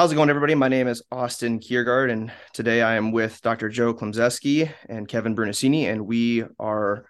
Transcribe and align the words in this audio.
How's 0.00 0.12
it 0.12 0.14
going, 0.14 0.30
everybody? 0.30 0.54
My 0.54 0.68
name 0.68 0.88
is 0.88 1.02
Austin 1.12 1.60
Kjergaard, 1.60 2.10
and 2.10 2.32
today 2.54 2.80
I 2.80 2.94
am 2.94 3.12
with 3.12 3.42
Dr. 3.42 3.68
Joe 3.68 3.92
Klemczewski 3.92 4.72
and 4.88 5.06
Kevin 5.06 5.36
Brunacini, 5.36 5.92
and 5.92 6.06
we 6.06 6.42
are 6.58 7.04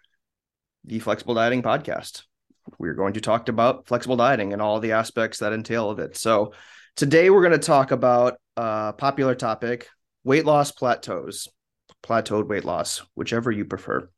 the 0.83 0.99
Flexible 0.99 1.37
Dieting 1.37 1.63
Podcast. 1.63 2.25
We're 2.81 2.95
going 2.95 3.13
to 3.13 3.21
talk 3.21 3.49
about 3.49 3.87
flexible 3.87 4.17
dieting 4.17 4.53
and 4.53 4.61
all 4.61 4.81
the 4.81 4.91
aspects 4.91 5.39
that 5.39 5.53
entail 5.53 5.89
of 5.89 6.01
it. 6.01 6.17
So, 6.17 6.53
today 6.97 7.31
we're 7.31 7.47
going 7.47 7.53
to 7.53 7.65
talk 7.65 7.93
about 7.93 8.41
a 8.57 8.93
popular 8.99 9.37
topic 9.37 9.87
weight 10.25 10.45
loss 10.45 10.73
plateaus, 10.73 11.47
plateaued 12.03 12.49
weight 12.49 12.65
loss, 12.65 13.03
whichever 13.15 13.53
you 13.53 13.67
prefer. 13.67 14.11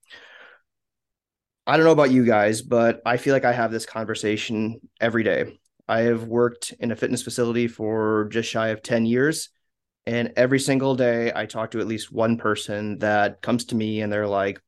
I 1.66 1.76
don't 1.76 1.84
know 1.84 1.92
about 1.92 2.10
you 2.10 2.24
guys, 2.24 2.62
but 2.62 3.02
I 3.04 3.18
feel 3.18 3.34
like 3.34 3.44
I 3.44 3.52
have 3.52 3.70
this 3.70 3.84
conversation 3.84 4.80
every 4.98 5.24
day 5.24 5.58
I 5.88 6.02
have 6.02 6.24
worked 6.24 6.72
in 6.78 6.90
a 6.90 6.96
fitness 6.96 7.22
facility 7.22 7.68
for 7.68 8.28
just 8.30 8.48
shy 8.48 8.68
of 8.68 8.82
10 8.82 9.06
years. 9.06 9.50
And 10.06 10.32
every 10.36 10.58
single 10.58 10.96
day, 10.96 11.32
I 11.34 11.46
talk 11.46 11.72
to 11.72 11.80
at 11.80 11.86
least 11.86 12.12
one 12.12 12.36
person 12.36 12.98
that 12.98 13.40
comes 13.42 13.66
to 13.66 13.76
me 13.76 14.00
and 14.00 14.12
they're 14.12 14.26
like, 14.26 14.60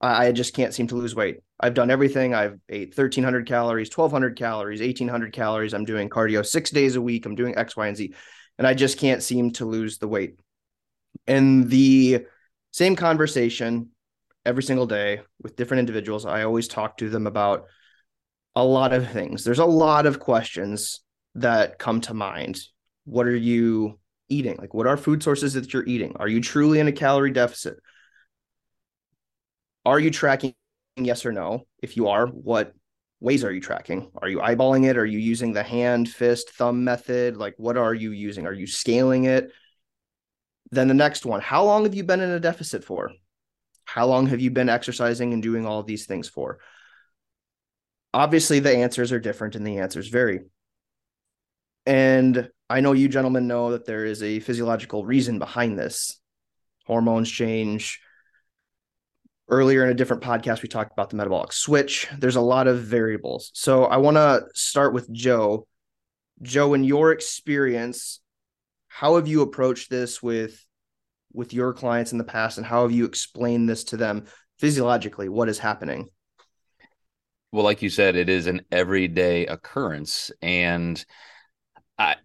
I, 0.00 0.32
just 0.32 0.54
can't 0.54 0.74
seem 0.74 0.88
to 0.88 0.96
lose 0.96 1.14
weight. 1.14 1.38
I've 1.58 1.74
done 1.74 1.90
everything. 1.90 2.34
I've 2.34 2.58
ate 2.68 2.88
1300 2.88 3.46
calories, 3.46 3.88
1200 3.88 4.36
calories, 4.36 4.80
1800 4.80 5.32
calories. 5.32 5.72
I'm 5.72 5.86
doing 5.86 6.10
cardio 6.10 6.44
six 6.44 6.70
days 6.70 6.96
a 6.96 7.00
week. 7.00 7.24
I'm 7.24 7.34
doing 7.34 7.56
X, 7.56 7.76
Y, 7.76 7.86
and 7.86 7.96
Z. 7.96 8.14
And 8.58 8.66
I 8.66 8.74
just 8.74 8.98
can't 8.98 9.22
seem 9.22 9.52
to 9.52 9.64
lose 9.64 9.98
the 9.98 10.08
weight. 10.08 10.38
And 11.26 11.70
the 11.70 12.26
same 12.72 12.94
conversation 12.94 13.90
every 14.44 14.62
single 14.62 14.86
day 14.86 15.22
with 15.42 15.56
different 15.56 15.80
individuals, 15.80 16.26
I 16.26 16.42
always 16.42 16.68
talk 16.68 16.98
to 16.98 17.08
them 17.08 17.26
about 17.26 17.66
a 18.56 18.64
lot 18.64 18.94
of 18.94 19.10
things. 19.10 19.44
There's 19.44 19.58
a 19.58 19.66
lot 19.66 20.06
of 20.06 20.18
questions 20.18 21.00
that 21.34 21.78
come 21.78 22.00
to 22.00 22.14
mind. 22.14 22.58
What 23.04 23.26
are 23.26 23.36
you 23.36 24.00
eating? 24.28 24.56
Like, 24.58 24.72
what 24.72 24.86
are 24.86 24.96
food 24.96 25.22
sources 25.22 25.52
that 25.52 25.72
you're 25.72 25.86
eating? 25.86 26.16
Are 26.16 26.26
you 26.26 26.40
truly 26.40 26.80
in 26.80 26.88
a 26.88 26.92
calorie 26.92 27.30
deficit? 27.30 27.76
Are 29.84 30.00
you 30.00 30.10
tracking? 30.10 30.54
Yes 30.96 31.26
or 31.26 31.32
no? 31.32 31.66
If 31.82 31.98
you 31.98 32.08
are, 32.08 32.26
what 32.26 32.72
ways 33.20 33.44
are 33.44 33.52
you 33.52 33.60
tracking? 33.60 34.10
Are 34.16 34.28
you 34.28 34.38
eyeballing 34.38 34.88
it? 34.88 34.96
Are 34.96 35.04
you 35.04 35.18
using 35.18 35.52
the 35.52 35.62
hand, 35.62 36.08
fist, 36.08 36.50
thumb 36.52 36.82
method? 36.82 37.36
Like, 37.36 37.54
what 37.58 37.76
are 37.76 37.92
you 37.92 38.12
using? 38.12 38.46
Are 38.46 38.52
you 38.52 38.66
scaling 38.66 39.24
it? 39.24 39.52
Then 40.70 40.88
the 40.88 40.94
next 40.94 41.26
one, 41.26 41.42
how 41.42 41.64
long 41.64 41.84
have 41.84 41.94
you 41.94 42.02
been 42.02 42.20
in 42.20 42.30
a 42.30 42.40
deficit 42.40 42.82
for? 42.82 43.12
How 43.84 44.06
long 44.06 44.26
have 44.28 44.40
you 44.40 44.50
been 44.50 44.70
exercising 44.70 45.34
and 45.34 45.42
doing 45.42 45.66
all 45.66 45.82
these 45.82 46.06
things 46.06 46.28
for? 46.28 46.58
Obviously 48.16 48.60
the 48.60 48.74
answers 48.74 49.12
are 49.12 49.20
different 49.20 49.56
and 49.56 49.66
the 49.66 49.76
answers 49.76 50.08
vary. 50.08 50.40
And 51.84 52.48
I 52.70 52.80
know 52.80 52.92
you 52.92 53.08
gentlemen 53.08 53.46
know 53.46 53.72
that 53.72 53.84
there 53.84 54.06
is 54.06 54.22
a 54.22 54.40
physiological 54.40 55.04
reason 55.04 55.38
behind 55.38 55.78
this. 55.78 56.18
Hormones 56.86 57.30
change. 57.30 58.00
Earlier 59.48 59.84
in 59.84 59.90
a 59.90 59.94
different 59.94 60.22
podcast, 60.22 60.62
we 60.62 60.68
talked 60.70 60.92
about 60.92 61.10
the 61.10 61.16
metabolic 61.16 61.52
switch. 61.52 62.08
There's 62.18 62.36
a 62.36 62.40
lot 62.40 62.66
of 62.68 62.80
variables. 62.80 63.50
So 63.52 63.84
I 63.84 63.98
want 63.98 64.16
to 64.16 64.46
start 64.54 64.94
with 64.94 65.12
Joe. 65.12 65.68
Joe, 66.40 66.72
in 66.72 66.84
your 66.84 67.12
experience, 67.12 68.20
how 68.88 69.16
have 69.16 69.28
you 69.28 69.42
approached 69.42 69.90
this 69.90 70.22
with 70.22 70.64
with 71.34 71.52
your 71.52 71.74
clients 71.74 72.12
in 72.12 72.18
the 72.18 72.24
past 72.24 72.56
and 72.56 72.66
how 72.66 72.80
have 72.80 72.92
you 72.92 73.04
explained 73.04 73.68
this 73.68 73.84
to 73.84 73.98
them 73.98 74.24
physiologically 74.58 75.28
what 75.28 75.50
is 75.50 75.58
happening 75.58 76.08
well, 77.52 77.64
like 77.64 77.82
you 77.82 77.90
said, 77.90 78.16
it 78.16 78.28
is 78.28 78.46
an 78.46 78.62
everyday 78.70 79.46
occurrence, 79.46 80.30
and 80.42 81.04
I, 81.98 82.16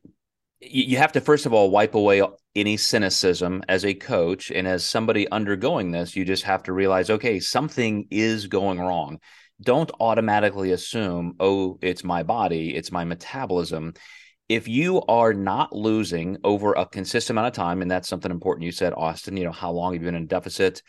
you 0.60 0.98
have 0.98 1.14
to 1.14 1.22
first 1.22 1.46
of 1.46 1.54
all 1.54 1.72
wipe 1.72 1.96
away 1.96 2.22
any 2.56 2.78
cynicism 2.78 3.64
as 3.70 3.86
a 3.86 3.94
coach 3.94 4.52
and 4.52 4.68
as 4.68 4.86
somebody 4.86 5.30
undergoing 5.32 5.92
this. 5.92 6.16
You 6.16 6.26
just 6.26 6.44
have 6.44 6.64
to 6.64 6.74
realize, 6.74 7.10
okay, 7.10 7.40
something 7.40 8.08
is 8.12 8.48
going 8.48 8.80
wrong. 8.80 9.20
Don't 9.62 9.92
automatically 10.00 10.72
assume, 10.72 11.36
oh, 11.40 11.78
it's 11.82 12.04
my 12.04 12.24
body, 12.24 12.76
it's 12.76 12.92
my 12.92 13.06
metabolism 13.06 13.94
if 14.52 14.68
you 14.68 15.02
are 15.04 15.34
not 15.34 15.74
losing 15.74 16.38
over 16.44 16.74
a 16.74 16.86
consistent 16.86 17.36
amount 17.38 17.48
of 17.48 17.54
time, 17.54 17.82
and 17.82 17.90
that's 17.90 18.10
something 18.10 18.32
important 18.32 18.66
you 18.66 18.72
said, 18.74 18.94
Austin, 18.98 19.38
you 19.38 19.46
know, 19.46 19.52
how 19.52 19.72
long 19.72 19.94
have 19.94 20.02
you 20.02 20.06
been 20.06 20.16
in 20.16 20.28
deficit? 20.28 20.84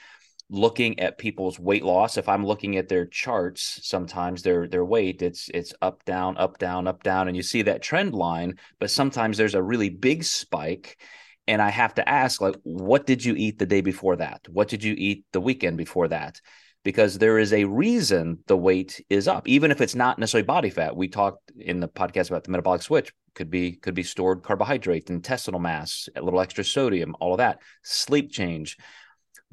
Looking 0.50 0.98
at 1.00 1.18
people's 1.18 1.58
weight 1.58 1.84
loss 1.84 2.18
if 2.18 2.28
i'm 2.28 2.44
looking 2.44 2.76
at 2.76 2.88
their 2.88 3.06
charts 3.06 3.80
sometimes 3.82 4.42
their 4.42 4.68
their 4.68 4.84
weight 4.84 5.22
it's 5.22 5.48
it's 5.54 5.72
up 5.80 6.04
down 6.04 6.36
up 6.36 6.58
down 6.58 6.86
up 6.86 7.02
down 7.02 7.28
and 7.28 7.36
you 7.36 7.42
see 7.42 7.62
that 7.62 7.82
trend 7.82 8.14
line 8.14 8.54
but 8.78 8.90
sometimes 8.90 9.36
there's 9.36 9.54
a 9.54 9.62
really 9.62 9.88
big 9.88 10.22
spike 10.24 11.00
and 11.46 11.62
i 11.62 11.70
have 11.70 11.94
to 11.94 12.06
ask 12.08 12.40
like 12.40 12.56
what 12.64 13.06
did 13.06 13.24
you 13.24 13.34
eat 13.36 13.58
the 13.58 13.66
day 13.66 13.80
before 13.80 14.16
that? 14.16 14.46
What 14.48 14.68
did 14.68 14.82
you 14.82 14.94
eat 14.96 15.24
the 15.32 15.40
weekend 15.40 15.76
before 15.76 16.08
that? 16.08 16.40
Because 16.84 17.18
there 17.18 17.38
is 17.38 17.52
a 17.52 17.64
reason 17.64 18.40
the 18.46 18.56
weight 18.56 19.04
is 19.08 19.28
up 19.28 19.46
even 19.46 19.70
if 19.70 19.80
it's 19.80 19.94
not 19.94 20.18
necessarily 20.18 20.46
body 20.46 20.70
fat. 20.70 20.96
We 20.96 21.08
talked 21.08 21.52
in 21.56 21.80
the 21.80 21.88
podcast 21.88 22.28
about 22.30 22.44
the 22.44 22.50
metabolic 22.50 22.82
switch 22.82 23.12
could 23.34 23.50
be 23.50 23.72
could 23.72 23.94
be 23.94 24.02
stored 24.02 24.42
carbohydrate 24.42 25.08
intestinal 25.08 25.60
mass 25.60 26.08
a 26.16 26.20
little 26.20 26.40
extra 26.40 26.62
sodium 26.62 27.16
all 27.18 27.32
of 27.32 27.38
that 27.38 27.60
sleep 27.82 28.30
change 28.30 28.76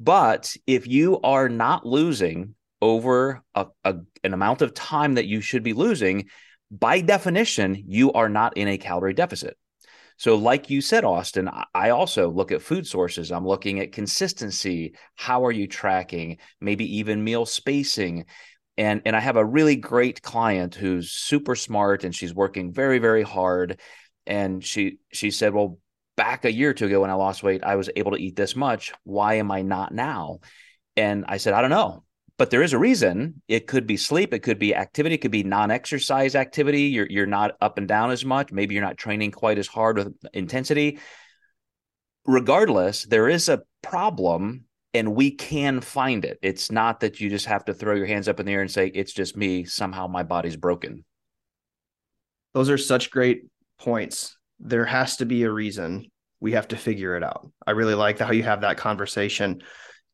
but 0.00 0.56
if 0.66 0.86
you 0.86 1.20
are 1.20 1.48
not 1.48 1.86
losing 1.86 2.54
over 2.80 3.42
a, 3.54 3.66
a, 3.84 3.96
an 4.24 4.32
amount 4.32 4.62
of 4.62 4.72
time 4.72 5.14
that 5.14 5.26
you 5.26 5.42
should 5.42 5.62
be 5.62 5.74
losing, 5.74 6.28
by 6.70 7.02
definition, 7.02 7.84
you 7.86 8.10
are 8.12 8.30
not 8.30 8.56
in 8.56 8.66
a 8.66 8.78
calorie 8.78 9.12
deficit. 9.12 9.58
So, 10.16 10.36
like 10.36 10.70
you 10.70 10.80
said, 10.80 11.04
Austin, 11.04 11.50
I 11.74 11.90
also 11.90 12.30
look 12.30 12.52
at 12.52 12.62
food 12.62 12.86
sources. 12.86 13.30
I'm 13.32 13.46
looking 13.46 13.80
at 13.80 13.92
consistency. 13.92 14.94
How 15.14 15.44
are 15.46 15.52
you 15.52 15.66
tracking? 15.66 16.38
Maybe 16.60 16.98
even 16.98 17.24
meal 17.24 17.46
spacing. 17.46 18.26
And, 18.76 19.02
and 19.04 19.16
I 19.16 19.20
have 19.20 19.36
a 19.36 19.44
really 19.44 19.76
great 19.76 20.22
client 20.22 20.74
who's 20.74 21.10
super 21.10 21.54
smart 21.54 22.04
and 22.04 22.14
she's 22.14 22.34
working 22.34 22.72
very, 22.72 22.98
very 22.98 23.22
hard. 23.22 23.80
And 24.26 24.64
she 24.64 24.98
she 25.12 25.30
said, 25.30 25.54
Well, 25.54 25.78
back 26.16 26.44
a 26.44 26.52
year 26.52 26.70
or 26.70 26.74
two 26.74 26.86
ago 26.86 27.00
when 27.00 27.10
I 27.10 27.14
lost 27.14 27.42
weight, 27.42 27.64
I 27.64 27.76
was 27.76 27.90
able 27.96 28.12
to 28.12 28.20
eat 28.20 28.36
this 28.36 28.56
much. 28.56 28.92
Why 29.04 29.34
am 29.34 29.50
I 29.50 29.62
not 29.62 29.92
now? 29.92 30.40
And 30.96 31.24
I 31.28 31.38
said, 31.38 31.54
I 31.54 31.60
don't 31.60 31.70
know. 31.70 32.04
But 32.36 32.50
there 32.50 32.62
is 32.62 32.72
a 32.72 32.78
reason. 32.78 33.42
It 33.48 33.66
could 33.66 33.86
be 33.86 33.98
sleep, 33.98 34.32
it 34.32 34.38
could 34.38 34.58
be 34.58 34.74
activity, 34.74 35.16
it 35.16 35.18
could 35.18 35.30
be 35.30 35.42
non-exercise 35.42 36.34
activity. 36.34 36.84
You're 36.84 37.06
you're 37.10 37.26
not 37.26 37.56
up 37.60 37.76
and 37.76 37.86
down 37.86 38.10
as 38.10 38.24
much. 38.24 38.50
Maybe 38.50 38.74
you're 38.74 38.84
not 38.84 38.96
training 38.96 39.32
quite 39.32 39.58
as 39.58 39.66
hard 39.66 39.98
with 39.98 40.14
intensity. 40.32 40.98
Regardless, 42.24 43.04
there 43.04 43.28
is 43.28 43.48
a 43.50 43.62
problem 43.82 44.64
and 44.94 45.14
we 45.14 45.30
can 45.32 45.80
find 45.80 46.24
it. 46.24 46.38
It's 46.42 46.72
not 46.72 47.00
that 47.00 47.20
you 47.20 47.30
just 47.30 47.46
have 47.46 47.64
to 47.66 47.74
throw 47.74 47.94
your 47.94 48.06
hands 48.06 48.26
up 48.26 48.40
in 48.40 48.46
the 48.46 48.52
air 48.52 48.62
and 48.62 48.70
say, 48.70 48.88
it's 48.88 49.12
just 49.12 49.36
me. 49.36 49.64
Somehow 49.64 50.06
my 50.06 50.22
body's 50.22 50.56
broken. 50.56 51.04
Those 52.54 52.70
are 52.70 52.78
such 52.78 53.10
great 53.10 53.42
points 53.78 54.36
there 54.60 54.84
has 54.84 55.16
to 55.16 55.26
be 55.26 55.42
a 55.42 55.50
reason. 55.50 56.10
We 56.40 56.52
have 56.52 56.68
to 56.68 56.76
figure 56.76 57.16
it 57.16 57.22
out. 57.22 57.50
I 57.66 57.72
really 57.72 57.94
like 57.94 58.18
how 58.18 58.32
you 58.32 58.42
have 58.42 58.60
that 58.62 58.76
conversation. 58.76 59.62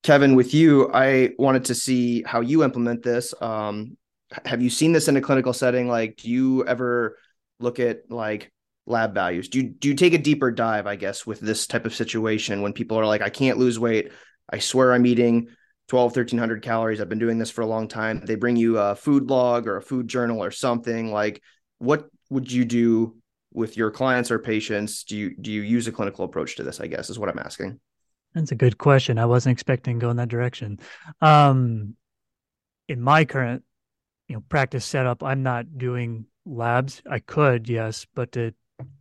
Kevin, 0.02 0.34
with 0.36 0.54
you, 0.54 0.90
I 0.92 1.30
wanted 1.38 1.66
to 1.66 1.74
see 1.74 2.22
how 2.22 2.40
you 2.40 2.62
implement 2.62 3.02
this. 3.02 3.34
Um, 3.40 3.96
have 4.44 4.62
you 4.62 4.70
seen 4.70 4.92
this 4.92 5.08
in 5.08 5.16
a 5.16 5.20
clinical 5.20 5.52
setting? 5.52 5.88
Like, 5.88 6.16
do 6.16 6.30
you 6.30 6.64
ever 6.66 7.18
look 7.58 7.80
at 7.80 8.10
like 8.10 8.52
lab 8.86 9.14
values? 9.14 9.48
Do 9.48 9.58
you 9.58 9.64
do 9.68 9.88
you 9.88 9.94
take 9.94 10.14
a 10.14 10.18
deeper 10.18 10.50
dive, 10.50 10.86
I 10.86 10.96
guess, 10.96 11.26
with 11.26 11.40
this 11.40 11.66
type 11.66 11.86
of 11.86 11.94
situation 11.94 12.62
when 12.62 12.72
people 12.72 12.98
are 12.98 13.06
like, 13.06 13.22
I 13.22 13.30
can't 13.30 13.58
lose 13.58 13.78
weight. 13.78 14.12
I 14.50 14.58
swear 14.58 14.92
I'm 14.92 15.06
eating 15.06 15.48
12, 15.88 16.10
1300 16.10 16.62
calories. 16.62 17.00
I've 17.00 17.08
been 17.08 17.18
doing 17.18 17.38
this 17.38 17.50
for 17.50 17.62
a 17.62 17.66
long 17.66 17.88
time. 17.88 18.22
They 18.24 18.34
bring 18.34 18.56
you 18.56 18.78
a 18.78 18.94
food 18.94 19.28
log 19.28 19.66
or 19.66 19.76
a 19.76 19.82
food 19.82 20.08
journal 20.08 20.42
or 20.42 20.50
something. 20.50 21.12
Like, 21.12 21.42
what 21.78 22.06
would 22.30 22.50
you 22.50 22.64
do 22.64 23.16
with 23.56 23.76
your 23.76 23.90
clients 23.90 24.30
or 24.30 24.38
patients 24.38 25.02
do 25.02 25.16
you 25.16 25.34
do 25.40 25.50
you 25.50 25.62
use 25.62 25.88
a 25.88 25.92
clinical 25.92 26.26
approach 26.26 26.56
to 26.56 26.62
this 26.62 26.78
i 26.78 26.86
guess 26.86 27.10
is 27.10 27.18
what 27.18 27.28
i'm 27.28 27.38
asking? 27.38 27.80
That's 28.34 28.52
a 28.52 28.54
good 28.54 28.76
question. 28.76 29.18
I 29.18 29.24
wasn't 29.24 29.54
expecting 29.54 29.98
to 29.98 30.04
go 30.04 30.10
in 30.10 30.18
that 30.18 30.28
direction. 30.28 30.78
Um 31.22 31.96
in 32.86 33.00
my 33.00 33.24
current 33.24 33.64
you 34.28 34.36
know 34.36 34.42
practice 34.48 34.84
setup 34.84 35.24
i'm 35.24 35.42
not 35.42 35.78
doing 35.78 36.26
labs. 36.44 37.02
I 37.10 37.18
could 37.18 37.68
yes 37.68 38.06
but 38.14 38.32
to 38.32 38.52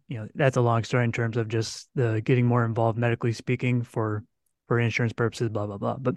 you 0.08 0.18
know 0.18 0.28
that's 0.36 0.58
a 0.58 0.62
long 0.62 0.86
story 0.86 1.04
in 1.04 1.12
terms 1.12 1.36
of 1.36 1.50
just 1.50 1.90
the 1.96 2.22
getting 2.24 2.46
more 2.46 2.64
involved 2.64 2.98
medically 2.98 3.34
speaking 3.34 3.84
for 3.84 4.24
for 4.70 4.80
insurance 4.80 5.14
purposes 5.14 5.50
blah 5.50 5.68
blah 5.68 5.78
blah. 5.78 5.98
But 5.98 6.16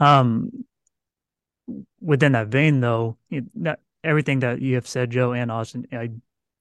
um 0.00 0.50
within 2.00 2.32
that 2.32 2.48
vein 2.48 2.80
though 2.80 3.16
that 3.54 3.78
everything 4.02 4.40
that 4.40 4.60
you 4.60 4.74
have 4.76 4.88
said 4.88 5.10
joe 5.10 5.32
and 5.32 5.52
austin 5.52 5.86
i 5.92 6.04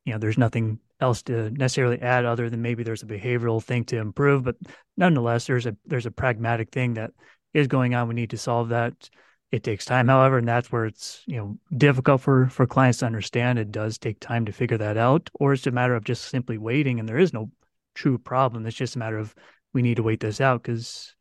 you 0.06 0.14
know 0.14 0.18
there's 0.18 0.38
nothing 0.38 0.80
else 1.00 1.22
to 1.24 1.50
necessarily 1.52 2.02
add 2.02 2.26
other 2.26 2.50
than 2.50 2.62
maybe 2.62 2.84
there's 2.84 3.04
a 3.04 3.08
behavioral 3.08 3.64
thing 3.64 3.84
to 3.86 3.98
improve 3.98 4.44
but 4.44 4.56
nonetheless 4.96 5.46
there's 5.46 5.66
a 5.66 5.76
there's 5.86 6.06
a 6.06 6.12
pragmatic 6.12 6.72
thing 6.72 6.96
that 6.96 7.12
is 7.54 7.68
going 7.68 7.94
on 7.94 8.08
we 8.08 8.16
need 8.16 8.32
to 8.32 8.38
solve 8.38 8.70
that 8.70 9.10
it 9.52 9.64
takes 9.64 9.86
time 9.86 10.08
however 10.08 10.40
and 10.40 10.48
that's 10.48 10.72
where 10.72 10.86
it's 10.86 11.24
you 11.28 11.38
know 11.38 11.58
difficult 11.78 12.22
for 12.22 12.48
for 12.50 12.66
clients 12.66 13.00
to 13.00 13.06
understand 13.06 13.60
it 13.60 13.72
does 13.72 13.98
take 13.98 14.20
time 14.20 14.46
to 14.46 14.52
figure 14.52 14.78
that 14.78 14.98
out 14.98 15.30
or 15.36 15.54
it's 15.54 15.68
a 15.68 15.72
matter 15.72 15.96
of 15.96 16.04
just 16.04 16.26
simply 16.26 16.58
waiting 16.58 17.00
and 17.00 17.08
there 17.08 17.20
is 17.20 17.34
no 17.34 17.50
true 17.98 18.18
problem. 18.18 18.66
It's 18.66 18.78
just 18.78 18.96
a 18.96 19.00
matter 19.00 19.18
of 19.18 19.36
we 19.74 19.82
need 19.82 19.98
to 19.98 20.04
wait 20.04 20.22
this 20.22 20.40
out 20.40 20.64
because 20.64 21.14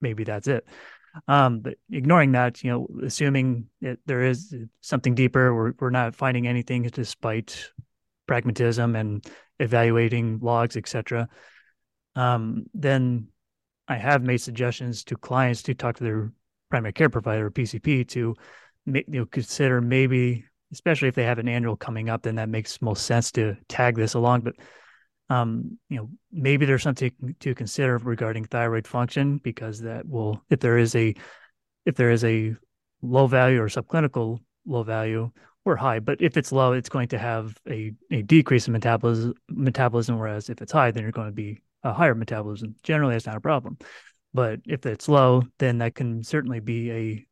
maybe 0.00 0.24
that's 0.24 0.48
it. 0.48 0.66
Um, 1.28 1.60
but 1.60 1.74
ignoring 1.90 2.32
that, 2.32 2.64
you 2.64 2.70
know, 2.70 2.88
assuming 3.04 3.66
that 3.80 3.98
there 4.06 4.22
is 4.22 4.54
something 4.80 5.14
deeper, 5.14 5.54
we're 5.54 5.72
we're 5.78 5.90
not 5.90 6.14
finding 6.14 6.46
anything 6.46 6.82
despite 6.82 7.70
pragmatism 8.26 8.96
and 8.96 9.26
evaluating 9.58 10.38
logs, 10.40 10.76
etc. 10.76 11.28
Um, 12.14 12.66
then 12.74 13.28
I 13.88 13.96
have 13.96 14.22
made 14.22 14.38
suggestions 14.38 15.04
to 15.04 15.16
clients 15.16 15.62
to 15.64 15.74
talk 15.74 15.96
to 15.96 16.04
their 16.04 16.32
primary 16.70 16.92
care 16.92 17.10
provider 17.10 17.46
or 17.46 17.50
PCP 17.50 18.08
to 18.08 18.34
make 18.84 19.06
you 19.08 19.20
know 19.20 19.26
consider 19.26 19.80
maybe 19.80 20.44
especially 20.72 21.08
if 21.08 21.14
they 21.14 21.24
have 21.24 21.38
an 21.38 21.48
annual 21.48 21.76
coming 21.76 22.08
up 22.08 22.22
then 22.22 22.36
that 22.36 22.48
makes 22.48 22.82
most 22.82 23.06
sense 23.06 23.30
to 23.32 23.56
tag 23.68 23.94
this 23.94 24.14
along 24.14 24.40
but 24.40 24.54
um, 25.28 25.78
you 25.88 25.96
know, 25.96 26.10
maybe 26.32 26.66
there's 26.66 26.82
something 26.82 27.12
to 27.40 27.54
consider 27.54 27.98
regarding 27.98 28.44
thyroid 28.44 28.86
function 28.86 29.38
because 29.38 29.80
that 29.80 30.06
will, 30.08 30.42
if 30.50 30.60
there 30.60 30.78
is 30.78 30.94
a, 30.94 31.14
if 31.84 31.96
there 31.96 32.10
is 32.10 32.24
a 32.24 32.54
low 33.02 33.26
value 33.26 33.60
or 33.60 33.68
subclinical 33.68 34.38
low 34.66 34.82
value 34.82 35.30
or 35.66 35.76
high, 35.76 35.98
but 35.98 36.22
if 36.22 36.36
it's 36.36 36.52
low, 36.52 36.72
it's 36.72 36.88
going 36.88 37.08
to 37.08 37.18
have 37.18 37.58
a, 37.68 37.92
a 38.12 38.22
decrease 38.22 38.68
in 38.68 38.72
metabolism, 38.72 39.34
metabolism. 39.50 40.16
Whereas 40.16 40.48
if 40.48 40.62
it's 40.62 40.70
high, 40.70 40.92
then 40.92 41.02
you're 41.02 41.12
going 41.12 41.26
to 41.26 41.32
be 41.32 41.60
a 41.82 41.92
higher 41.92 42.14
metabolism. 42.14 42.76
Generally, 42.84 43.14
that's 43.14 43.26
not 43.26 43.36
a 43.36 43.40
problem. 43.40 43.76
But 44.32 44.60
if 44.64 44.86
it's 44.86 45.08
low, 45.08 45.42
then 45.58 45.78
that 45.78 45.96
can 45.96 46.22
certainly 46.22 46.60
be 46.60 46.92
a 46.92 47.26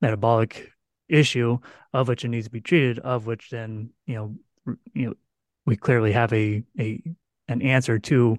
metabolic 0.00 0.70
issue 1.08 1.58
of 1.92 2.06
which 2.06 2.24
it 2.24 2.28
needs 2.28 2.46
to 2.46 2.52
be 2.52 2.60
treated, 2.60 3.00
of 3.00 3.26
which 3.26 3.50
then, 3.50 3.90
you 4.06 4.14
know, 4.14 4.74
you 4.94 5.06
know, 5.06 5.14
we 5.66 5.76
clearly 5.76 6.12
have 6.12 6.32
a, 6.32 6.62
a 6.78 7.02
an 7.48 7.60
answer 7.60 7.98
to 7.98 8.38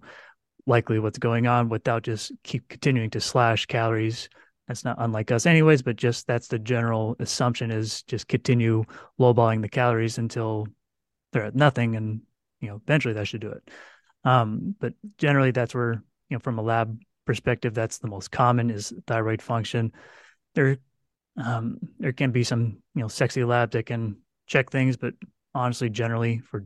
likely 0.65 0.97
what's 0.97 1.19
going 1.19 1.45
on 1.47 1.67
without 1.67 2.03
just 2.03 2.31
keep 2.43 2.69
continuing 2.69 3.09
to 3.09 3.19
slash 3.19 3.65
calories. 3.65 4.29
That's 4.71 4.85
not 4.85 4.95
unlike 4.99 5.31
us, 5.31 5.45
anyways, 5.45 5.81
but 5.81 5.97
just 5.97 6.27
that's 6.27 6.47
the 6.47 6.57
general 6.57 7.17
assumption 7.19 7.71
is 7.71 8.03
just 8.03 8.29
continue 8.29 8.85
lowballing 9.19 9.61
the 9.61 9.67
calories 9.67 10.17
until 10.17 10.65
they're 11.33 11.43
at 11.43 11.55
nothing. 11.55 11.97
And, 11.97 12.21
you 12.61 12.69
know, 12.69 12.79
eventually 12.81 13.15
that 13.15 13.27
should 13.27 13.41
do 13.41 13.49
it. 13.49 13.69
Um, 14.23 14.73
but 14.79 14.93
generally, 15.17 15.51
that's 15.51 15.75
where, 15.75 16.01
you 16.29 16.35
know, 16.37 16.39
from 16.39 16.57
a 16.57 16.61
lab 16.61 16.97
perspective, 17.25 17.73
that's 17.73 17.97
the 17.97 18.07
most 18.07 18.31
common 18.31 18.69
is 18.69 18.93
thyroid 19.07 19.41
function. 19.41 19.91
There, 20.55 20.77
um, 21.35 21.77
there 21.99 22.13
can 22.13 22.31
be 22.31 22.45
some, 22.45 22.77
you 22.95 23.01
know, 23.01 23.09
sexy 23.09 23.43
labs 23.43 23.73
that 23.73 23.87
can 23.87 24.19
check 24.47 24.71
things, 24.71 24.95
but 24.95 25.15
honestly, 25.53 25.89
generally 25.89 26.39
for 26.39 26.63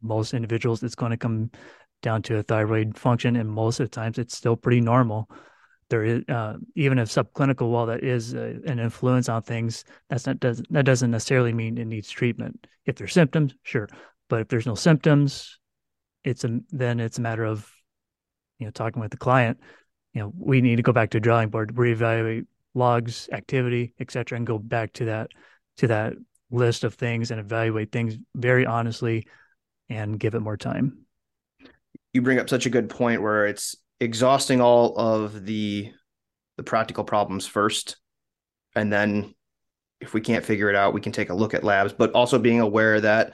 most 0.00 0.32
individuals, 0.32 0.82
it's 0.82 0.94
going 0.94 1.10
to 1.10 1.18
come 1.18 1.50
down 2.00 2.22
to 2.22 2.38
a 2.38 2.42
thyroid 2.42 2.96
function, 2.96 3.36
and 3.36 3.50
most 3.50 3.78
of 3.78 3.84
the 3.84 3.94
times, 3.94 4.16
it's 4.16 4.34
still 4.34 4.56
pretty 4.56 4.80
normal. 4.80 5.28
There 5.88 6.04
is 6.04 6.24
uh, 6.28 6.54
even 6.74 6.98
if 6.98 7.08
subclinical, 7.08 7.70
while 7.70 7.86
that 7.86 8.02
is 8.02 8.34
a, 8.34 8.58
an 8.66 8.78
influence 8.78 9.28
on 9.28 9.42
things, 9.42 9.84
that's 10.10 10.26
not 10.26 10.40
does 10.40 10.62
that 10.70 10.84
doesn't 10.84 11.10
necessarily 11.10 11.52
mean 11.52 11.78
it 11.78 11.86
needs 11.86 12.10
treatment. 12.10 12.66
If 12.86 12.96
there's 12.96 13.12
symptoms, 13.12 13.54
sure, 13.62 13.88
but 14.28 14.40
if 14.40 14.48
there's 14.48 14.66
no 14.66 14.74
symptoms, 14.74 15.58
it's 16.24 16.44
a 16.44 16.60
then 16.70 16.98
it's 16.98 17.18
a 17.18 17.22
matter 17.22 17.44
of 17.44 17.70
you 18.58 18.66
know 18.66 18.72
talking 18.72 19.00
with 19.00 19.12
the 19.12 19.16
client. 19.16 19.58
You 20.12 20.22
know, 20.22 20.32
we 20.36 20.60
need 20.60 20.76
to 20.76 20.82
go 20.82 20.92
back 20.92 21.10
to 21.10 21.18
a 21.18 21.20
drawing 21.20 21.50
board, 21.50 21.74
reevaluate 21.74 22.46
logs, 22.74 23.28
activity, 23.32 23.94
etc., 24.00 24.36
and 24.36 24.46
go 24.46 24.58
back 24.58 24.92
to 24.94 25.04
that 25.06 25.30
to 25.78 25.86
that 25.88 26.14
list 26.50 26.84
of 26.84 26.94
things 26.94 27.30
and 27.30 27.40
evaluate 27.40 27.92
things 27.92 28.16
very 28.34 28.66
honestly 28.66 29.26
and 29.88 30.18
give 30.18 30.34
it 30.34 30.40
more 30.40 30.56
time. 30.56 30.98
You 32.12 32.22
bring 32.22 32.38
up 32.38 32.48
such 32.48 32.66
a 32.66 32.70
good 32.70 32.88
point 32.88 33.22
where 33.22 33.46
it's 33.46 33.76
exhausting 34.00 34.60
all 34.60 34.96
of 34.98 35.44
the 35.44 35.92
the 36.56 36.62
practical 36.62 37.04
problems 37.04 37.46
first. 37.46 37.96
And 38.74 38.92
then 38.92 39.34
if 40.00 40.14
we 40.14 40.20
can't 40.20 40.44
figure 40.44 40.68
it 40.68 40.76
out 40.76 40.94
we 40.94 41.00
can 41.00 41.12
take 41.12 41.30
a 41.30 41.34
look 41.34 41.54
at 41.54 41.64
labs. 41.64 41.92
But 41.92 42.12
also 42.12 42.38
being 42.38 42.60
aware 42.60 43.00
that 43.00 43.32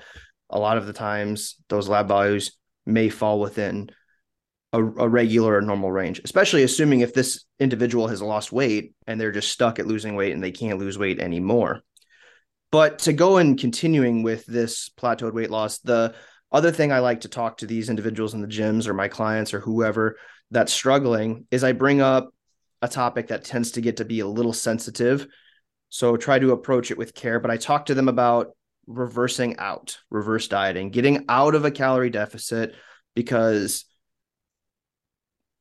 a 0.50 0.58
lot 0.58 0.76
of 0.76 0.86
the 0.86 0.92
times 0.92 1.56
those 1.68 1.88
lab 1.88 2.08
values 2.08 2.56
may 2.84 3.08
fall 3.08 3.40
within 3.40 3.90
a, 4.72 4.78
a, 4.82 5.08
regular 5.08 5.56
or 5.56 5.60
normal 5.60 5.92
range 5.92 6.20
especially 6.24 6.62
assuming 6.62 7.00
if 7.00 7.12
this 7.12 7.44
individual 7.60 8.08
has 8.08 8.22
lost 8.22 8.52
weight 8.52 8.94
and 9.06 9.20
they're 9.20 9.30
just 9.30 9.50
stuck 9.50 9.78
at 9.78 9.86
losing 9.86 10.16
weight 10.16 10.32
and 10.32 10.42
they 10.42 10.50
can't 10.50 10.78
lose 10.78 10.98
weight 10.98 11.20
anymore. 11.20 11.80
But 12.70 13.00
to 13.00 13.12
go 13.12 13.36
and 13.36 13.58
continuing 13.58 14.22
with 14.22 14.46
this 14.46 14.90
plateaued 14.98 15.34
weight 15.34 15.50
loss 15.50 15.78
the 15.78 16.14
other 16.50 16.70
thing 16.70 16.92
I 16.92 16.98
like 16.98 17.22
to 17.22 17.28
talk 17.28 17.58
to 17.58 17.66
these 17.66 17.88
individuals 17.88 18.34
in 18.34 18.42
the 18.42 18.46
gyms 18.46 18.86
or 18.86 18.94
my 18.94 19.08
clients 19.08 19.54
or 19.54 19.60
whoever 19.60 20.16
that's 20.52 20.72
struggling 20.72 21.46
is 21.50 21.64
I 21.64 21.72
bring 21.72 22.00
up 22.00 22.32
a 22.82 22.88
topic 22.88 23.28
that 23.28 23.44
tends 23.44 23.72
to 23.72 23.80
get 23.80 23.96
to 23.96 24.04
be 24.04 24.20
a 24.20 24.26
little 24.26 24.52
sensitive. 24.52 25.26
So 25.88 26.16
try 26.16 26.38
to 26.38 26.52
approach 26.52 26.90
it 26.90 26.98
with 26.98 27.14
care, 27.14 27.40
but 27.40 27.50
I 27.50 27.56
talk 27.56 27.86
to 27.86 27.94
them 27.94 28.08
about 28.08 28.56
reversing 28.86 29.56
out, 29.58 29.98
reverse 30.10 30.48
dieting, 30.48 30.90
getting 30.90 31.24
out 31.28 31.54
of 31.54 31.64
a 31.64 31.70
calorie 31.70 32.10
deficit 32.10 32.74
because 33.14 33.84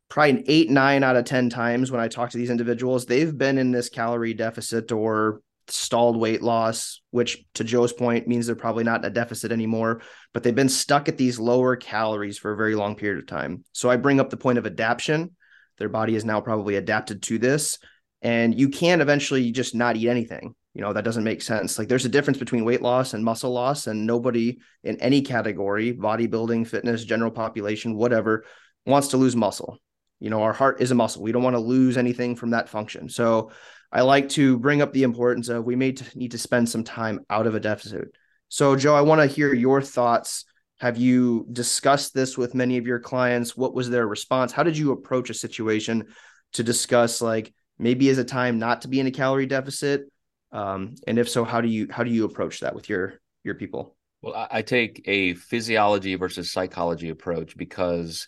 probably 0.09 0.43
eight, 0.47 0.69
nine 0.69 1.03
out 1.03 1.15
of 1.15 1.25
10 1.25 1.49
times 1.49 1.91
when 1.91 2.01
I 2.01 2.07
talk 2.07 2.31
to 2.31 2.37
these 2.37 2.49
individuals, 2.49 3.05
they've 3.05 3.35
been 3.35 3.57
in 3.57 3.71
this 3.71 3.89
calorie 3.89 4.33
deficit 4.33 4.91
or 4.91 5.41
stalled 5.71 6.17
weight 6.17 6.41
loss, 6.41 7.01
which 7.11 7.43
to 7.55 7.63
Joe's 7.63 7.93
point 7.93 8.27
means 8.27 8.45
they're 8.45 8.55
probably 8.55 8.83
not 8.83 9.03
in 9.03 9.11
a 9.11 9.13
deficit 9.13 9.51
anymore, 9.51 10.01
but 10.33 10.43
they've 10.43 10.55
been 10.55 10.69
stuck 10.69 11.09
at 11.09 11.17
these 11.17 11.39
lower 11.39 11.75
calories 11.75 12.37
for 12.37 12.51
a 12.51 12.57
very 12.57 12.75
long 12.75 12.95
period 12.95 13.19
of 13.19 13.27
time. 13.27 13.63
So 13.71 13.89
I 13.89 13.97
bring 13.97 14.19
up 14.19 14.29
the 14.29 14.37
point 14.37 14.57
of 14.57 14.65
adaptation. 14.65 15.35
Their 15.77 15.89
body 15.89 16.15
is 16.15 16.25
now 16.25 16.41
probably 16.41 16.75
adapted 16.75 17.23
to 17.23 17.37
this. 17.37 17.79
And 18.21 18.57
you 18.57 18.69
can 18.69 19.01
eventually 19.01 19.51
just 19.51 19.73
not 19.73 19.97
eat 19.97 20.09
anything. 20.09 20.53
You 20.73 20.81
know, 20.81 20.93
that 20.93 21.03
doesn't 21.03 21.23
make 21.23 21.41
sense. 21.41 21.77
Like 21.77 21.87
there's 21.87 22.05
a 22.05 22.09
difference 22.09 22.37
between 22.37 22.63
weight 22.63 22.81
loss 22.81 23.13
and 23.13 23.25
muscle 23.25 23.51
loss, 23.51 23.87
and 23.87 24.07
nobody 24.07 24.59
in 24.83 25.01
any 25.01 25.21
category, 25.21 25.91
bodybuilding, 25.93 26.67
fitness, 26.67 27.03
general 27.03 27.31
population, 27.31 27.95
whatever, 27.95 28.45
wants 28.85 29.09
to 29.09 29.17
lose 29.17 29.35
muscle. 29.35 29.77
You 30.19 30.29
know, 30.29 30.43
our 30.43 30.53
heart 30.53 30.81
is 30.81 30.91
a 30.91 30.95
muscle. 30.95 31.23
We 31.23 31.31
don't 31.31 31.43
want 31.43 31.55
to 31.55 31.59
lose 31.59 31.97
anything 31.97 32.35
from 32.35 32.51
that 32.51 32.69
function. 32.69 33.09
So 33.09 33.51
I 33.91 34.01
like 34.01 34.29
to 34.29 34.57
bring 34.57 34.81
up 34.81 34.93
the 34.93 35.03
importance 35.03 35.49
of 35.49 35.65
we 35.65 35.75
may 35.75 35.95
need 36.15 36.31
to 36.31 36.37
spend 36.37 36.69
some 36.69 36.83
time 36.83 37.25
out 37.29 37.47
of 37.47 37.55
a 37.55 37.59
deficit. 37.59 38.15
So, 38.47 38.75
Joe, 38.75 38.95
I 38.95 39.01
want 39.01 39.21
to 39.21 39.27
hear 39.27 39.53
your 39.53 39.81
thoughts. 39.81 40.45
Have 40.79 40.97
you 40.97 41.45
discussed 41.51 42.13
this 42.13 42.37
with 42.37 42.55
many 42.55 42.77
of 42.77 42.87
your 42.87 42.99
clients? 42.99 43.55
What 43.55 43.73
was 43.73 43.89
their 43.89 44.07
response? 44.07 44.51
How 44.51 44.63
did 44.63 44.77
you 44.77 44.91
approach 44.91 45.29
a 45.29 45.33
situation 45.33 46.07
to 46.53 46.63
discuss 46.63 47.21
like 47.21 47.53
maybe 47.77 48.09
is 48.09 48.17
a 48.17 48.23
time 48.23 48.59
not 48.59 48.81
to 48.81 48.87
be 48.87 48.99
in 48.99 49.07
a 49.07 49.11
calorie 49.11 49.45
deficit? 49.45 50.03
Um, 50.51 50.95
and 51.07 51.19
if 51.19 51.29
so, 51.29 51.43
how 51.43 51.61
do 51.61 51.67
you 51.67 51.87
how 51.91 52.03
do 52.03 52.11
you 52.11 52.25
approach 52.25 52.61
that 52.61 52.75
with 52.75 52.89
your 52.89 53.19
your 53.43 53.55
people? 53.55 53.95
Well, 54.21 54.47
I 54.51 54.61
take 54.61 55.01
a 55.05 55.33
physiology 55.33 56.15
versus 56.15 56.51
psychology 56.51 57.09
approach 57.09 57.57
because 57.57 58.27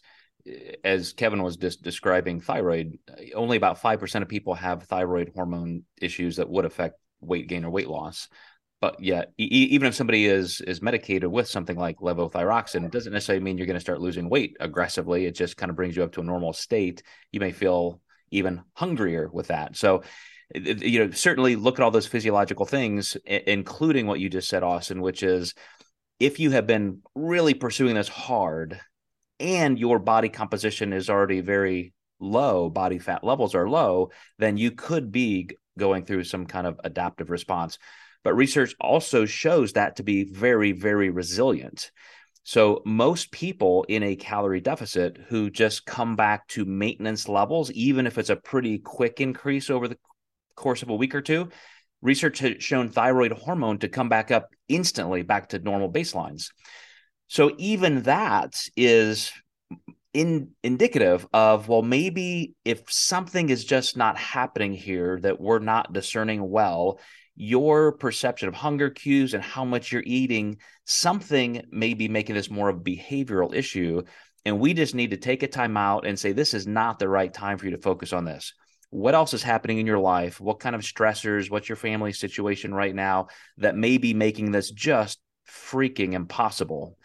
as 0.83 1.13
Kevin 1.13 1.41
was 1.41 1.57
just 1.57 1.83
describing 1.83 2.41
thyroid, 2.41 2.97
only 3.33 3.57
about 3.57 3.81
5% 3.81 4.21
of 4.21 4.27
people 4.27 4.53
have 4.53 4.83
thyroid 4.83 5.31
hormone 5.33 5.83
issues 6.01 6.37
that 6.37 6.49
would 6.49 6.65
affect 6.65 6.99
weight 7.21 7.47
gain 7.47 7.65
or 7.65 7.69
weight 7.69 7.87
loss. 7.87 8.27
But 8.81 9.01
yet, 9.01 9.31
e- 9.37 9.45
even 9.45 9.87
if 9.87 9.95
somebody 9.95 10.25
is 10.25 10.59
is 10.59 10.81
medicated 10.81 11.31
with 11.31 11.47
something 11.47 11.77
like 11.77 11.99
levothyroxine, 11.99 12.85
it 12.85 12.91
doesn't 12.91 13.13
necessarily 13.13 13.43
mean 13.43 13.57
you're 13.57 13.67
going 13.67 13.75
to 13.75 13.79
start 13.79 14.01
losing 14.01 14.29
weight 14.29 14.57
aggressively. 14.59 15.25
It 15.25 15.35
just 15.35 15.55
kind 15.55 15.69
of 15.69 15.77
brings 15.77 15.95
you 15.95 16.03
up 16.03 16.11
to 16.13 16.21
a 16.21 16.25
normal 16.25 16.51
state. 16.51 17.01
You 17.31 17.39
may 17.39 17.51
feel 17.51 18.01
even 18.31 18.61
hungrier 18.73 19.29
with 19.31 19.47
that. 19.47 19.77
So, 19.77 20.03
you 20.53 20.99
know, 20.99 21.11
certainly 21.11 21.55
look 21.55 21.79
at 21.79 21.83
all 21.83 21.91
those 21.91 22.07
physiological 22.07 22.65
things, 22.65 23.15
including 23.25 24.05
what 24.05 24.19
you 24.19 24.29
just 24.29 24.49
said, 24.49 24.63
Austin, 24.63 25.01
which 25.01 25.23
is 25.23 25.53
if 26.19 26.39
you 26.39 26.51
have 26.51 26.67
been 26.67 27.01
really 27.15 27.53
pursuing 27.53 27.95
this 27.95 28.09
hard 28.09 28.81
and 29.39 29.77
your 29.77 29.99
body 29.99 30.29
composition 30.29 30.93
is 30.93 31.09
already 31.09 31.41
very 31.41 31.93
low, 32.19 32.69
body 32.69 32.99
fat 32.99 33.23
levels 33.23 33.55
are 33.55 33.69
low, 33.69 34.11
then 34.39 34.57
you 34.57 34.71
could 34.71 35.11
be 35.11 35.49
going 35.77 36.05
through 36.05 36.23
some 36.23 36.45
kind 36.45 36.67
of 36.67 36.79
adaptive 36.83 37.29
response. 37.29 37.77
But 38.23 38.35
research 38.35 38.75
also 38.79 39.25
shows 39.25 39.73
that 39.73 39.97
to 39.97 40.03
be 40.03 40.23
very, 40.23 40.71
very 40.71 41.09
resilient. 41.09 41.91
So, 42.45 42.81
most 42.85 43.31
people 43.31 43.85
in 43.87 44.03
a 44.03 44.17
calorie 44.17 44.59
deficit 44.59 45.17
who 45.29 45.49
just 45.49 45.85
come 45.85 46.17
back 46.17 46.45
to 46.49 46.65
maintenance 46.65 47.29
levels, 47.29 47.71
even 47.71 48.05
if 48.05 48.17
it's 48.17 48.29
a 48.29 48.35
pretty 48.35 48.79
quick 48.79 49.21
increase 49.21 49.69
over 49.69 49.87
the 49.87 49.97
course 50.55 50.83
of 50.83 50.89
a 50.89 50.95
week 50.95 51.15
or 51.15 51.21
two, 51.21 51.49
research 52.01 52.39
has 52.39 52.61
shown 52.61 52.89
thyroid 52.89 53.31
hormone 53.31 53.79
to 53.79 53.87
come 53.87 54.09
back 54.09 54.29
up 54.29 54.49
instantly 54.67 55.21
back 55.21 55.49
to 55.49 55.59
normal 55.59 55.91
baselines. 55.91 56.49
So 57.33 57.51
even 57.57 58.03
that 58.03 58.61
is 58.77 59.31
in 60.13 60.51
indicative 60.63 61.25
of 61.33 61.67
well 61.67 61.81
maybe 61.81 62.53
if 62.63 62.83
something 62.91 63.49
is 63.49 63.65
just 63.65 63.97
not 63.97 64.15
happening 64.17 64.73
here 64.73 65.19
that 65.21 65.41
we're 65.41 65.57
not 65.57 65.91
discerning 65.93 66.47
well 66.47 66.99
your 67.35 67.93
perception 67.93 68.47
of 68.47 68.53
hunger 68.53 68.91
cues 68.91 69.33
and 69.33 69.43
how 69.43 69.65
much 69.65 69.91
you're 69.91 70.03
eating 70.05 70.57
something 70.85 71.65
may 71.71 71.95
be 71.95 72.07
making 72.07 72.35
this 72.35 72.51
more 72.51 72.69
of 72.69 72.77
a 72.77 72.81
behavioral 72.81 73.55
issue 73.55 74.03
And 74.45 74.59
we 74.59 74.73
just 74.73 74.93
need 74.93 75.11
to 75.11 75.17
take 75.17 75.41
a 75.43 75.47
time 75.47 75.77
out 75.77 76.05
and 76.05 76.19
say, 76.19 76.33
this 76.33 76.53
is 76.53 76.67
not 76.67 76.99
the 76.99 77.09
right 77.09 77.33
time 77.33 77.57
for 77.57 77.65
you 77.65 77.71
to 77.71 77.81
focus 77.81 78.13
on 78.13 78.25
this. 78.25 78.53
What 78.89 79.15
else 79.15 79.33
is 79.33 79.41
happening 79.43 79.79
in 79.79 79.87
your 79.87 79.99
life? 79.99 80.39
What 80.39 80.59
kind 80.59 80.75
of 80.75 80.81
stressors? 80.81 81.49
What's 81.49 81.69
your 81.69 81.77
family 81.77 82.13
situation 82.13 82.73
right 82.73 82.93
now 82.93 83.27
that 83.57 83.75
may 83.75 83.97
be 83.97 84.13
making 84.13 84.51
this 84.51 84.69
just 84.69 85.19
freaking 85.49 86.13
impossible? 86.13 86.97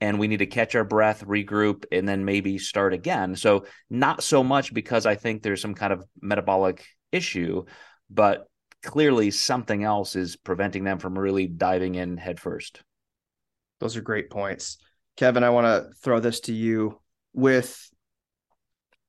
And 0.00 0.18
we 0.18 0.28
need 0.28 0.38
to 0.38 0.46
catch 0.46 0.74
our 0.74 0.84
breath, 0.84 1.24
regroup, 1.24 1.84
and 1.92 2.08
then 2.08 2.24
maybe 2.24 2.58
start 2.58 2.94
again. 2.94 3.36
So, 3.36 3.66
not 3.88 4.22
so 4.22 4.42
much 4.42 4.72
because 4.72 5.06
I 5.06 5.14
think 5.14 5.42
there's 5.42 5.60
some 5.60 5.74
kind 5.74 5.92
of 5.92 6.04
metabolic 6.20 6.86
issue, 7.12 7.64
but 8.08 8.46
clearly 8.82 9.30
something 9.30 9.84
else 9.84 10.16
is 10.16 10.36
preventing 10.36 10.84
them 10.84 10.98
from 10.98 11.18
really 11.18 11.46
diving 11.46 11.96
in 11.96 12.16
headfirst. 12.16 12.82
Those 13.78 13.96
are 13.96 14.02
great 14.02 14.30
points. 14.30 14.78
Kevin, 15.16 15.44
I 15.44 15.50
want 15.50 15.66
to 15.66 15.92
throw 16.02 16.20
this 16.20 16.40
to 16.40 16.52
you 16.52 17.00
with 17.32 17.90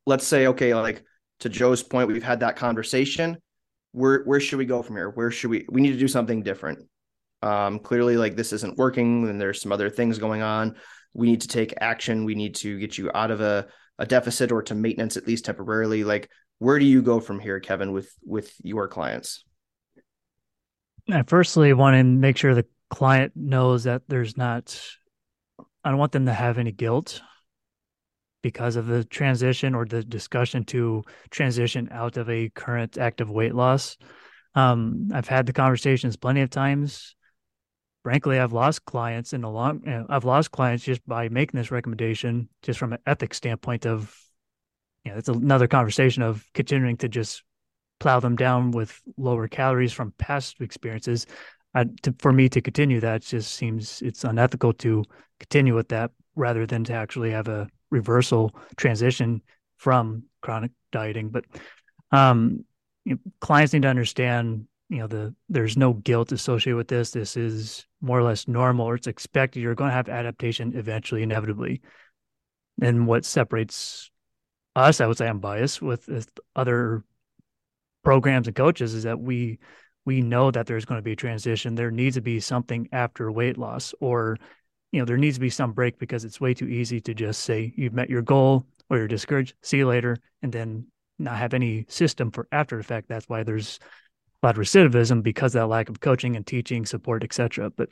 let's 0.06 0.26
say, 0.26 0.48
okay, 0.48 0.74
like 0.74 1.04
to 1.40 1.50
Joe's 1.50 1.84
point, 1.84 2.08
we've 2.08 2.24
had 2.24 2.42
that 2.42 2.56
conversation. 2.56 3.38
Where 3.92 4.24
where 4.24 4.40
should 4.40 4.60
we 4.60 4.66
go 4.66 4.82
from 4.82 4.96
here? 4.96 5.10
Where 5.10 5.32
should 5.32 5.50
we 5.50 5.66
we 5.70 5.82
need 5.82 5.94
to 5.94 6.00
do 6.00 6.08
something 6.08 6.44
different? 6.44 6.88
Um, 7.42 7.80
clearly, 7.80 8.18
like 8.18 8.36
this 8.36 8.54
isn't 8.54 8.78
working, 8.78 9.28
and 9.28 9.42
there's 9.42 9.62
some 9.62 9.72
other 9.72 9.90
things 9.90 10.20
going 10.20 10.42
on. 10.42 10.76
We 11.14 11.28
need 11.32 11.42
to 11.42 11.48
take 11.48 11.74
action. 11.82 12.26
We 12.26 12.36
need 12.36 12.56
to 12.56 12.80
get 12.80 12.98
you 12.98 13.12
out 13.14 13.32
of 13.32 13.42
a, 13.42 13.68
a 13.98 14.06
deficit 14.06 14.52
or 14.52 14.62
to 14.64 14.76
maintenance 14.76 15.18
at 15.18 15.28
least 15.28 15.46
temporarily. 15.46 16.04
Like, 16.04 16.30
where 16.60 16.80
do 16.80 16.86
you 16.86 17.02
go 17.02 17.20
from 17.20 17.40
here, 17.40 17.60
Kevin, 17.60 17.92
with 17.92 18.14
with 18.24 18.54
your 18.64 18.88
clients? 18.88 19.44
I 21.10 21.24
firstly 21.24 21.74
want 21.74 21.96
to 21.96 22.04
make 22.04 22.38
sure 22.38 22.54
the 22.54 22.68
client 22.90 23.34
knows 23.36 23.86
that 23.86 24.04
there's 24.08 24.38
not. 24.38 24.80
I 25.84 25.90
don't 25.90 26.00
want 26.00 26.12
them 26.12 26.28
to 26.28 26.34
have 26.34 26.60
any 26.60 26.72
guilt 26.72 27.22
because 28.44 28.76
of 28.76 28.88
the 28.88 29.04
transition 29.04 29.76
or 29.76 29.86
the 29.86 30.04
discussion 30.04 30.64
to 30.66 31.04
transition 31.30 31.90
out 31.92 32.18
of 32.18 32.30
a 32.30 32.50
current 32.50 32.98
active 32.98 33.30
weight 33.30 33.56
loss. 33.56 33.98
Um, 34.56 35.10
I've 35.14 35.28
had 35.28 35.46
the 35.46 35.54
conversations 35.54 36.18
plenty 36.18 36.42
of 36.42 36.50
times 36.50 37.16
frankly, 38.04 38.40
I've 38.40 38.54
lost 38.54 38.86
clients 38.86 39.34
in 39.34 39.44
a 39.44 39.52
long. 39.52 39.82
You 39.86 39.92
know, 39.92 40.06
I've 40.10 40.26
lost 40.26 40.52
clients 40.52 40.84
just 40.84 41.06
by 41.08 41.30
making 41.30 41.58
this 41.58 41.72
recommendation, 41.72 42.50
just 42.62 42.80
from 42.80 42.94
an 42.94 43.00
ethics 43.06 43.38
standpoint. 43.38 43.86
Of 43.86 44.16
you 45.06 45.12
know, 45.12 45.18
it's 45.18 45.30
another 45.30 45.68
conversation 45.68 46.24
of 46.24 46.46
continuing 46.54 46.98
to 46.98 47.10
just 47.10 47.44
plow 48.00 48.20
them 48.20 48.36
down 48.36 48.72
with 48.72 49.00
lower 49.18 49.48
calories 49.48 49.94
from 49.94 50.14
past 50.18 50.60
experiences. 50.60 51.28
I, 51.74 51.86
to, 52.04 52.14
for 52.20 52.34
me 52.34 52.50
to 52.50 52.62
continue 52.62 53.00
that 53.00 53.22
just 53.22 53.54
seems 53.54 54.02
it's 54.02 54.26
unethical 54.26 54.74
to 54.74 55.06
continue 55.40 55.76
with 55.76 55.90
that 55.90 56.12
rather 56.36 56.66
than 56.66 56.84
to 56.86 56.94
actually 56.94 57.32
have 57.32 57.48
a 57.48 57.70
reversal 57.90 58.54
transition 58.76 59.42
from 59.78 60.24
chronic 60.42 60.72
dieting. 60.92 61.30
But 61.30 61.46
um, 62.12 62.66
you 63.06 63.14
know, 63.14 63.20
clients 63.40 63.74
need 63.74 63.84
to 63.84 63.88
understand 63.88 64.68
you 64.92 64.98
know 65.00 65.08
the 65.08 65.34
there's 65.48 65.78
no 65.78 65.94
guilt 65.94 66.34
associated 66.34 66.76
with 66.76 66.90
this. 66.90 67.12
This 67.12 67.38
is 67.38 67.88
more 68.02 68.20
or 68.20 68.24
less 68.24 68.48
normal 68.48 68.86
or 68.86 68.96
it's 68.96 69.08
expected. 69.08 69.62
You're 69.62 69.74
going 69.74 69.90
to 69.90 69.96
have 69.96 70.10
adaptation 70.10 70.74
eventually 70.76 71.24
inevitably. 71.24 71.82
And 72.82 73.08
what 73.08 73.26
separates 73.26 74.12
us 74.74 75.02
i 75.02 75.06
would 75.06 75.18
say 75.18 75.28
i'm 75.28 75.40
biased 75.40 75.82
with, 75.82 76.08
with 76.08 76.30
other 76.56 77.04
programs 78.06 78.48
and 78.48 78.56
coaches 78.56 78.94
is 78.94 79.04
that 79.04 79.20
we 79.20 79.60
we 80.06 80.22
know 80.22 80.50
that 80.50 80.66
there's 80.66 80.86
going 80.86 80.98
to 80.98 81.04
be 81.04 81.12
a 81.12 81.16
transition. 81.16 81.76
There 81.76 81.92
needs 81.92 82.16
to 82.16 82.22
be 82.22 82.40
something 82.40 82.90
after 82.92 83.32
weight 83.32 83.58
loss 83.58 83.94
or 84.00 84.38
you 84.92 85.00
know 85.00 85.06
there 85.06 85.18
needs 85.18 85.38
to 85.38 85.42
be 85.42 85.50
some 85.50 85.74
break 85.74 86.00
because 86.00 86.26
it's 86.26 86.42
way 86.42 86.54
too 86.54 86.68
easy 86.68 87.00
to 87.02 87.14
just 87.14 87.44
say 87.44 87.74
you've 87.78 87.94
met 87.94 88.10
your 88.10 88.24
goal 88.24 88.66
or 88.90 88.98
you're 88.98 89.08
discouraged. 89.08 89.56
See 89.62 89.78
you 89.78 89.88
later. 89.88 90.18
And 90.42 90.52
then 90.52 90.88
not 91.20 91.38
have 91.38 91.54
any 91.54 91.86
system 91.88 92.32
for 92.32 92.48
after 92.52 92.80
effect 92.80 93.08
that's 93.08 93.30
why 93.30 93.44
there's 93.44 93.80
a 94.42 94.46
lot 94.46 94.58
of 94.58 94.64
recidivism 94.64 95.24
because 95.24 95.56
of 95.56 95.62
that 95.62 95.68
lack 95.68 95.90
of 95.90 96.00
coaching 96.00 96.36
and 96.36 96.46
teaching 96.46 96.86
support, 96.86 97.24
etc. 97.24 97.70
But 97.70 97.90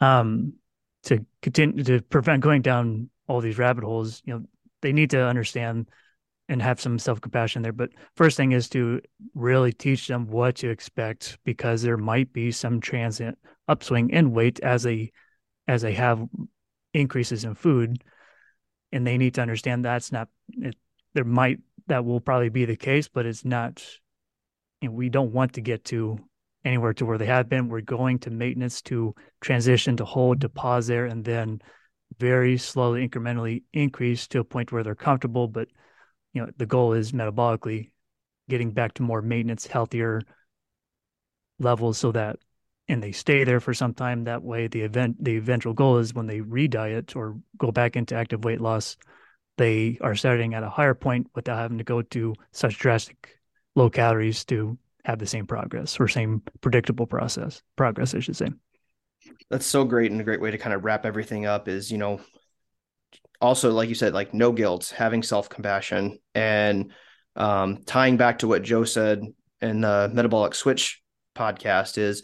um, 0.00 0.54
to 1.04 1.24
continue 1.42 1.84
to 1.84 2.00
prevent 2.02 2.42
going 2.42 2.62
down 2.62 3.10
all 3.28 3.40
these 3.40 3.58
rabbit 3.58 3.84
holes, 3.84 4.22
you 4.24 4.34
know, 4.34 4.44
they 4.80 4.92
need 4.92 5.10
to 5.10 5.24
understand 5.24 5.88
and 6.48 6.60
have 6.60 6.80
some 6.80 6.98
self 6.98 7.20
compassion 7.20 7.62
there. 7.62 7.72
But 7.72 7.90
first 8.16 8.36
thing 8.36 8.52
is 8.52 8.68
to 8.70 9.00
really 9.34 9.72
teach 9.72 10.08
them 10.08 10.26
what 10.26 10.56
to 10.56 10.70
expect 10.70 11.38
because 11.44 11.82
there 11.82 11.96
might 11.96 12.32
be 12.32 12.50
some 12.52 12.80
transient 12.80 13.38
upswing 13.68 14.10
in 14.10 14.32
weight 14.32 14.60
as 14.60 14.82
they 14.82 15.12
as 15.68 15.82
they 15.82 15.94
have 15.94 16.26
increases 16.92 17.44
in 17.44 17.54
food, 17.54 18.02
and 18.90 19.06
they 19.06 19.18
need 19.18 19.34
to 19.34 19.42
understand 19.42 19.84
that's 19.84 20.12
not. 20.12 20.28
It, 20.50 20.76
there 21.14 21.24
might 21.24 21.60
that 21.86 22.04
will 22.04 22.20
probably 22.20 22.48
be 22.48 22.64
the 22.64 22.76
case, 22.76 23.08
but 23.08 23.26
it's 23.26 23.44
not 23.44 23.84
and 24.82 24.92
we 24.92 25.08
don't 25.08 25.32
want 25.32 25.54
to 25.54 25.60
get 25.60 25.84
to 25.86 26.18
anywhere 26.64 26.92
to 26.94 27.06
where 27.06 27.18
they 27.18 27.26
have 27.26 27.48
been. 27.48 27.68
We're 27.68 27.80
going 27.80 28.18
to 28.20 28.30
maintenance 28.30 28.82
to 28.82 29.14
transition 29.40 29.96
to 29.96 30.04
hold, 30.04 30.40
to 30.42 30.48
pause 30.48 30.86
there, 30.86 31.06
and 31.06 31.24
then 31.24 31.60
very 32.18 32.58
slowly, 32.58 33.08
incrementally 33.08 33.62
increase 33.72 34.26
to 34.28 34.40
a 34.40 34.44
point 34.44 34.72
where 34.72 34.82
they're 34.82 34.94
comfortable. 34.94 35.48
But 35.48 35.68
you 36.32 36.42
know, 36.42 36.50
the 36.56 36.66
goal 36.66 36.92
is 36.92 37.12
metabolically 37.12 37.90
getting 38.48 38.72
back 38.72 38.94
to 38.94 39.02
more 39.02 39.22
maintenance, 39.22 39.66
healthier 39.66 40.20
levels, 41.58 41.98
so 41.98 42.12
that 42.12 42.36
and 42.88 43.02
they 43.02 43.12
stay 43.12 43.44
there 43.44 43.60
for 43.60 43.72
some 43.72 43.94
time. 43.94 44.24
That 44.24 44.42
way, 44.42 44.66
the 44.66 44.82
event, 44.82 45.22
the 45.22 45.36
eventual 45.36 45.72
goal 45.72 45.98
is 45.98 46.14
when 46.14 46.26
they 46.26 46.40
re-diet 46.40 47.14
or 47.14 47.38
go 47.56 47.70
back 47.70 47.96
into 47.96 48.16
active 48.16 48.44
weight 48.44 48.60
loss, 48.60 48.96
they 49.56 49.98
are 50.00 50.16
starting 50.16 50.54
at 50.54 50.64
a 50.64 50.70
higher 50.70 50.94
point 50.94 51.28
without 51.34 51.58
having 51.58 51.78
to 51.78 51.84
go 51.84 52.02
to 52.02 52.34
such 52.50 52.78
drastic 52.78 53.41
low 53.74 53.90
calories 53.90 54.44
to 54.46 54.78
have 55.04 55.18
the 55.18 55.26
same 55.26 55.46
progress 55.46 55.98
or 55.98 56.08
same 56.08 56.42
predictable 56.60 57.06
process 57.06 57.62
progress, 57.76 58.14
I 58.14 58.20
should 58.20 58.36
say. 58.36 58.48
That's 59.50 59.66
so 59.66 59.84
great 59.84 60.10
and 60.10 60.20
a 60.20 60.24
great 60.24 60.40
way 60.40 60.50
to 60.50 60.58
kind 60.58 60.74
of 60.74 60.84
wrap 60.84 61.04
everything 61.06 61.46
up 61.46 61.68
is, 61.68 61.90
you 61.90 61.98
know, 61.98 62.20
also 63.40 63.72
like 63.72 63.88
you 63.88 63.94
said, 63.94 64.14
like 64.14 64.34
no 64.34 64.52
guilt, 64.52 64.92
having 64.96 65.22
self 65.22 65.48
compassion, 65.48 66.18
and 66.34 66.92
um, 67.36 67.82
tying 67.84 68.16
back 68.16 68.40
to 68.40 68.48
what 68.48 68.62
Joe 68.62 68.84
said 68.84 69.22
in 69.60 69.80
the 69.80 70.10
metabolic 70.12 70.54
switch 70.54 71.02
podcast 71.34 71.98
is 71.98 72.22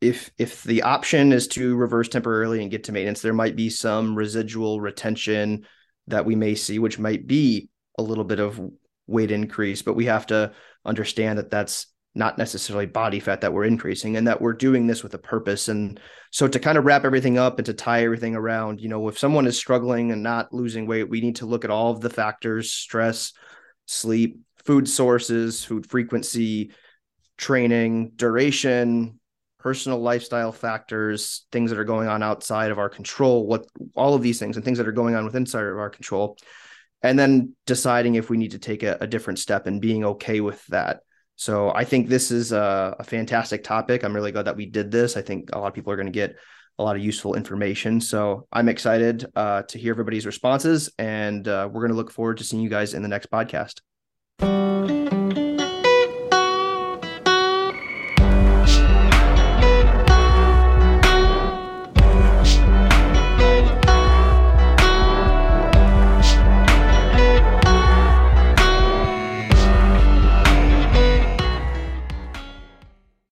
if 0.00 0.30
if 0.36 0.64
the 0.64 0.82
option 0.82 1.32
is 1.32 1.48
to 1.48 1.76
reverse 1.76 2.08
temporarily 2.08 2.60
and 2.60 2.70
get 2.70 2.84
to 2.84 2.92
maintenance, 2.92 3.22
there 3.22 3.32
might 3.32 3.56
be 3.56 3.70
some 3.70 4.14
residual 4.14 4.80
retention 4.80 5.64
that 6.08 6.26
we 6.26 6.34
may 6.34 6.54
see, 6.54 6.78
which 6.78 6.98
might 6.98 7.26
be 7.26 7.70
a 7.98 8.02
little 8.02 8.24
bit 8.24 8.40
of 8.40 8.60
weight 9.06 9.30
increase, 9.30 9.82
but 9.82 9.94
we 9.94 10.06
have 10.06 10.26
to 10.26 10.52
understand 10.84 11.38
that 11.38 11.50
that's 11.50 11.86
not 12.14 12.36
necessarily 12.36 12.86
body 12.86 13.20
fat 13.20 13.40
that 13.40 13.52
we're 13.52 13.64
increasing 13.64 14.16
and 14.16 14.26
that 14.26 14.40
we're 14.40 14.52
doing 14.52 14.86
this 14.86 15.02
with 15.02 15.14
a 15.14 15.18
purpose. 15.18 15.68
And 15.68 15.98
so 16.32 16.48
to 16.48 16.58
kind 16.58 16.78
of 16.78 16.84
wrap 16.84 17.04
everything 17.04 17.38
up 17.38 17.58
and 17.58 17.66
to 17.66 17.74
tie 17.74 18.02
everything 18.02 18.34
around 18.34 18.80
you 18.80 18.88
know 18.88 19.06
if 19.08 19.18
someone 19.18 19.46
is 19.46 19.56
struggling 19.56 20.10
and 20.10 20.22
not 20.22 20.52
losing 20.52 20.86
weight 20.86 21.08
we 21.08 21.20
need 21.20 21.36
to 21.36 21.46
look 21.46 21.64
at 21.64 21.70
all 21.70 21.92
of 21.92 22.00
the 22.00 22.10
factors 22.10 22.72
stress 22.72 23.32
sleep 23.86 24.40
food 24.64 24.88
sources 24.88 25.64
food 25.64 25.88
frequency 25.88 26.72
training 27.36 28.12
duration 28.16 29.20
personal 29.58 30.00
lifestyle 30.00 30.50
factors 30.50 31.46
things 31.52 31.70
that 31.70 31.78
are 31.78 31.84
going 31.84 32.08
on 32.08 32.22
outside 32.22 32.70
of 32.72 32.78
our 32.78 32.88
control 32.88 33.46
what 33.46 33.66
all 33.94 34.14
of 34.14 34.22
these 34.22 34.38
things 34.38 34.56
and 34.56 34.64
things 34.64 34.78
that 34.78 34.88
are 34.88 34.92
going 34.92 35.14
on 35.14 35.24
within 35.24 35.44
of 35.44 35.78
our 35.78 35.90
control 35.90 36.36
and 37.02 37.18
then 37.18 37.54
deciding 37.66 38.14
if 38.14 38.30
we 38.30 38.36
need 38.36 38.52
to 38.52 38.58
take 38.58 38.82
a, 38.82 38.98
a 39.00 39.06
different 39.06 39.38
step 39.38 39.66
and 39.66 39.80
being 39.80 40.04
okay 40.04 40.40
with 40.40 40.64
that. 40.68 41.00
So 41.36 41.72
I 41.74 41.84
think 41.84 42.08
this 42.08 42.30
is 42.30 42.52
a, 42.52 42.96
a, 42.98 43.04
fantastic 43.04 43.64
topic. 43.64 44.04
I'm 44.04 44.14
really 44.14 44.32
glad 44.32 44.44
that 44.44 44.56
we 44.56 44.66
did 44.66 44.90
this. 44.90 45.16
I 45.16 45.22
think 45.22 45.50
a 45.52 45.58
lot 45.58 45.66
of 45.66 45.74
people 45.74 45.92
are 45.92 45.96
going 45.96 46.06
to 46.06 46.12
get 46.12 46.36
a 46.78 46.82
lot 46.82 46.94
of 46.94 47.02
useful 47.02 47.34
information. 47.34 48.00
So 48.00 48.46
I'm 48.52 48.68
excited 48.68 49.26
uh, 49.34 49.62
to 49.62 49.78
hear 49.78 49.92
everybody's 49.92 50.26
responses, 50.26 50.90
and 50.98 51.46
uh, 51.48 51.68
we're 51.70 51.80
going 51.80 51.90
to 51.90 51.96
look 51.96 52.10
forward 52.10 52.38
to 52.38 52.44
seeing 52.44 52.62
you 52.62 52.68
guys 52.68 52.94
in 52.94 53.02
the 53.02 53.08
next 53.08 53.30
podcast. 53.30 53.80